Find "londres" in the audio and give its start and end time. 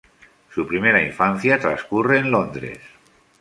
2.31-2.79